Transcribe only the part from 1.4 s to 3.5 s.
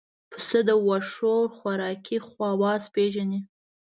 خوراکي خواص پېژني.